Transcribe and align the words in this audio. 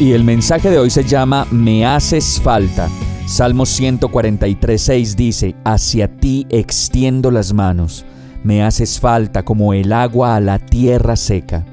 Y 0.00 0.12
el 0.12 0.22
mensaje 0.22 0.70
de 0.70 0.78
hoy 0.78 0.90
se 0.90 1.02
llama 1.02 1.46
Me 1.50 1.84
haces 1.84 2.40
falta. 2.40 2.88
Salmo 3.26 3.64
143.6 3.64 5.14
dice, 5.16 5.56
Hacia 5.64 6.06
ti 6.06 6.46
extiendo 6.50 7.32
las 7.32 7.52
manos 7.52 8.04
me 8.44 8.62
haces 8.62 9.00
falta 9.00 9.42
como 9.42 9.74
el 9.74 9.92
agua 9.92 10.36
a 10.36 10.40
la 10.40 10.60
tierra 10.60 11.16
seca. 11.16 11.64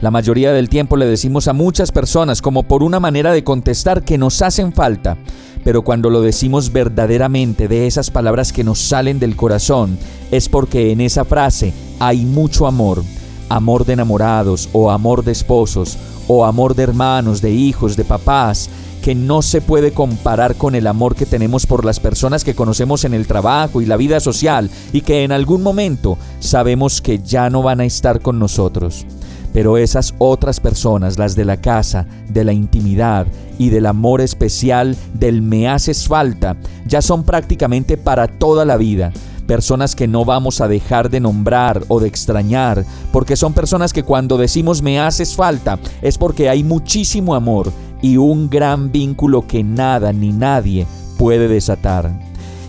La 0.00 0.10
mayoría 0.10 0.52
del 0.52 0.68
tiempo 0.68 0.96
le 0.96 1.06
decimos 1.06 1.48
a 1.48 1.52
muchas 1.52 1.92
personas 1.92 2.42
como 2.42 2.62
por 2.62 2.82
una 2.82 2.98
manera 2.98 3.32
de 3.32 3.44
contestar 3.44 4.02
que 4.02 4.18
nos 4.18 4.42
hacen 4.42 4.72
falta, 4.72 5.16
pero 5.62 5.82
cuando 5.82 6.10
lo 6.10 6.22
decimos 6.22 6.72
verdaderamente 6.72 7.68
de 7.68 7.86
esas 7.86 8.10
palabras 8.10 8.52
que 8.52 8.64
nos 8.64 8.78
salen 8.78 9.18
del 9.18 9.36
corazón, 9.36 9.98
es 10.30 10.48
porque 10.48 10.92
en 10.92 11.00
esa 11.00 11.24
frase 11.24 11.72
hay 11.98 12.24
mucho 12.24 12.66
amor, 12.66 13.02
amor 13.48 13.84
de 13.84 13.94
enamorados 13.94 14.68
o 14.72 14.90
amor 14.90 15.24
de 15.24 15.32
esposos 15.32 15.98
o 16.28 16.44
amor 16.44 16.74
de 16.74 16.82
hermanos, 16.82 17.40
de 17.40 17.52
hijos, 17.52 17.96
de 17.96 18.04
papás, 18.04 18.68
que 19.02 19.14
no 19.14 19.40
se 19.42 19.60
puede 19.60 19.92
comparar 19.92 20.56
con 20.56 20.74
el 20.74 20.88
amor 20.88 21.14
que 21.14 21.26
tenemos 21.26 21.66
por 21.66 21.84
las 21.84 22.00
personas 22.00 22.42
que 22.42 22.56
conocemos 22.56 23.04
en 23.04 23.14
el 23.14 23.28
trabajo 23.28 23.80
y 23.80 23.86
la 23.86 23.96
vida 23.96 24.18
social 24.18 24.68
y 24.92 25.02
que 25.02 25.22
en 25.22 25.30
algún 25.30 25.62
momento 25.62 26.18
sabemos 26.40 27.00
que 27.00 27.20
ya 27.20 27.48
no 27.48 27.62
van 27.62 27.80
a 27.80 27.84
estar 27.84 28.20
con 28.20 28.40
nosotros. 28.40 29.06
Pero 29.52 29.78
esas 29.78 30.12
otras 30.18 30.58
personas, 30.58 31.18
las 31.18 31.36
de 31.36 31.44
la 31.44 31.60
casa, 31.60 32.06
de 32.28 32.44
la 32.44 32.52
intimidad 32.52 33.26
y 33.58 33.70
del 33.70 33.86
amor 33.86 34.20
especial 34.20 34.96
del 35.14 35.40
me 35.40 35.68
haces 35.68 36.08
falta, 36.08 36.56
ya 36.84 37.00
son 37.00 37.22
prácticamente 37.22 37.96
para 37.96 38.26
toda 38.26 38.64
la 38.64 38.76
vida 38.76 39.12
personas 39.46 39.94
que 39.94 40.06
no 40.06 40.24
vamos 40.24 40.60
a 40.60 40.68
dejar 40.68 41.08
de 41.08 41.20
nombrar 41.20 41.84
o 41.88 42.00
de 42.00 42.08
extrañar, 42.08 42.84
porque 43.12 43.36
son 43.36 43.52
personas 43.52 43.92
que 43.92 44.02
cuando 44.02 44.36
decimos 44.36 44.82
me 44.82 45.00
haces 45.00 45.34
falta 45.34 45.78
es 46.02 46.18
porque 46.18 46.48
hay 46.48 46.62
muchísimo 46.62 47.34
amor 47.34 47.72
y 48.02 48.16
un 48.16 48.50
gran 48.50 48.92
vínculo 48.92 49.46
que 49.46 49.62
nada 49.62 50.12
ni 50.12 50.32
nadie 50.32 50.86
puede 51.16 51.48
desatar. 51.48 52.12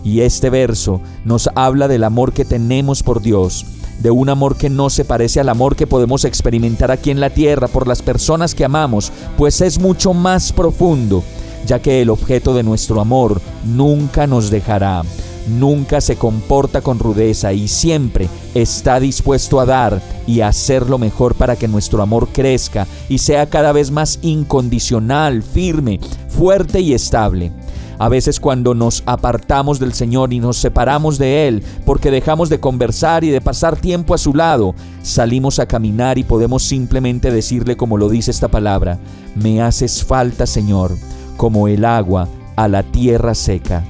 Y 0.04 0.22
este 0.22 0.50
verso 0.50 1.02
nos 1.26 1.50
habla 1.56 1.88
del 1.88 2.04
amor 2.04 2.32
que 2.32 2.46
tenemos 2.46 3.04
por 3.04 3.22
Dios, 3.22 3.66
de 4.00 4.12
un 4.12 4.30
amor 4.30 4.56
que 4.56 4.70
no 4.70 4.90
se 4.90 5.04
parece 5.04 5.40
al 5.40 5.50
amor 5.50 5.76
que 5.76 5.88
podemos 5.88 6.24
experimentar 6.24 6.92
aquí 6.92 7.12
en 7.12 7.20
la 7.20 7.30
tierra 7.30 7.68
por 7.68 7.88
las 7.88 8.02
personas 8.02 8.56
que 8.56 8.64
amamos, 8.64 9.12
pues 9.38 9.60
es 9.60 9.80
mucho 9.80 10.14
más 10.14 10.54
profundo, 10.54 11.24
ya 11.66 11.80
que 11.80 12.02
el 12.02 12.10
objeto 12.10 12.54
de 12.54 12.64
nuestro 12.64 13.02
amor 13.02 13.42
nunca 13.66 14.28
nos 14.28 14.50
dejará 14.50 15.04
nunca 15.48 16.02
se 16.02 16.16
comporta 16.16 16.82
con 16.82 17.00
rudeza 17.00 17.54
y 17.54 17.68
siempre 17.68 18.30
está 18.54 19.00
dispuesto 19.00 19.60
a 19.60 19.66
dar 19.66 20.02
y 20.26 20.42
a 20.42 20.50
hacer 20.50 20.90
lo 20.90 20.98
mejor 20.98 21.36
para 21.36 21.56
que 21.56 21.68
nuestro 21.68 22.02
amor 22.02 22.30
crezca 22.30 22.88
y 23.10 23.20
sea 23.20 23.50
cada 23.50 23.72
vez 23.72 23.92
más 23.92 24.20
incondicional, 24.22 25.44
firme, 25.44 26.00
fuerte 26.30 26.82
y 26.82 26.94
estable. 26.94 27.52
A 28.00 28.10
veces 28.10 28.40
cuando 28.40 28.76
nos 28.76 29.02
apartamos 29.08 29.80
del 29.80 29.94
Señor 29.94 30.32
y 30.32 30.40
nos 30.40 30.58
separamos 30.58 31.18
de 31.18 31.48
Él 31.48 31.64
porque 31.86 32.12
dejamos 32.12 32.50
de 32.50 32.60
conversar 32.60 33.24
y 33.24 33.30
de 33.30 33.42
pasar 33.42 33.76
tiempo 33.76 34.14
a 34.14 34.20
su 34.20 34.36
lado, 34.36 34.76
salimos 35.02 35.58
a 35.58 35.66
caminar 35.66 36.20
y 36.20 36.24
podemos 36.24 36.62
simplemente 36.64 37.32
decirle 37.32 37.76
como 37.76 37.98
lo 37.98 38.10
dice 38.10 38.30
esta 38.30 38.50
palabra, 38.50 39.00
me 39.36 39.62
haces 39.62 40.04
falta 40.04 40.46
Señor, 40.46 40.96
como 41.38 41.68
el 41.68 41.86
agua 41.86 42.28
a 42.56 42.68
la 42.68 42.84
tierra 42.84 43.34
seca. 43.34 43.84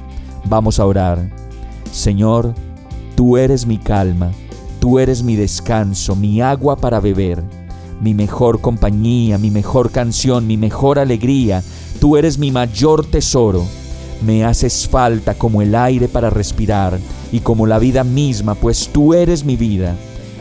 Vamos 0.45 0.79
a 0.79 0.85
orar. 0.85 1.36
Señor, 1.91 2.53
tú 3.15 3.37
eres 3.37 3.65
mi 3.65 3.77
calma, 3.77 4.31
tú 4.79 4.99
eres 4.99 5.23
mi 5.23 5.35
descanso, 5.35 6.15
mi 6.15 6.41
agua 6.41 6.75
para 6.75 6.99
beber, 6.99 7.43
mi 8.01 8.13
mejor 8.13 8.61
compañía, 8.61 9.37
mi 9.37 9.51
mejor 9.51 9.91
canción, 9.91 10.45
mi 10.45 10.57
mejor 10.57 10.99
alegría, 10.99 11.63
tú 11.99 12.17
eres 12.17 12.37
mi 12.37 12.51
mayor 12.51 13.05
tesoro. 13.05 13.65
Me 14.25 14.43
haces 14.43 14.87
falta 14.87 15.35
como 15.35 15.61
el 15.61 15.75
aire 15.75 16.07
para 16.07 16.29
respirar 16.29 16.99
y 17.31 17.39
como 17.39 17.67
la 17.67 17.79
vida 17.79 18.03
misma, 18.03 18.55
pues 18.55 18.89
tú 18.91 19.13
eres 19.13 19.43
mi 19.43 19.55
vida. 19.55 19.95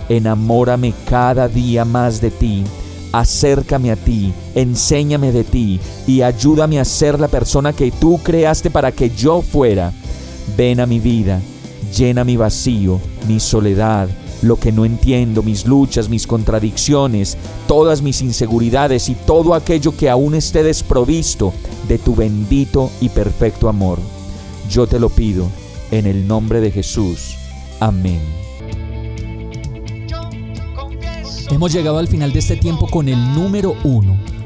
Enamórame 0.08 0.94
cada 1.08 1.48
día 1.48 1.84
más 1.84 2.20
de 2.20 2.30
ti, 2.30 2.64
acércame 3.12 3.90
a 3.90 3.96
ti, 3.96 4.32
enséñame 4.54 5.32
de 5.32 5.44
ti 5.44 5.80
y 6.06 6.22
ayúdame 6.22 6.78
a 6.78 6.84
ser 6.84 7.18
la 7.18 7.28
persona 7.28 7.72
que 7.72 7.90
tú 7.90 8.18
creaste 8.22 8.70
para 8.70 8.92
que 8.92 9.10
yo 9.10 9.42
fuera. 9.42 9.92
Ven 10.54 10.80
a 10.80 10.86
mi 10.86 11.00
vida, 11.00 11.40
llena 11.96 12.24
mi 12.24 12.36
vacío, 12.36 13.00
mi 13.26 13.40
soledad, 13.40 14.08
lo 14.42 14.56
que 14.56 14.72
no 14.72 14.84
entiendo, 14.84 15.42
mis 15.42 15.66
luchas, 15.66 16.08
mis 16.08 16.26
contradicciones, 16.26 17.36
todas 17.66 18.02
mis 18.02 18.22
inseguridades 18.22 19.08
y 19.08 19.14
todo 19.14 19.54
aquello 19.54 19.96
que 19.96 20.10
aún 20.10 20.34
esté 20.34 20.62
desprovisto 20.62 21.52
de 21.88 21.98
tu 21.98 22.14
bendito 22.14 22.90
y 23.00 23.08
perfecto 23.08 23.68
amor. 23.68 23.98
Yo 24.70 24.86
te 24.86 25.00
lo 25.00 25.08
pido 25.08 25.48
en 25.90 26.06
el 26.06 26.26
nombre 26.26 26.60
de 26.60 26.70
Jesús. 26.70 27.36
Amén. 27.80 28.20
Hemos 31.50 31.72
llegado 31.72 31.98
al 31.98 32.08
final 32.08 32.32
de 32.32 32.40
este 32.40 32.56
tiempo 32.56 32.88
con 32.88 33.08
el 33.08 33.18
número 33.34 33.76
uno 33.84 34.16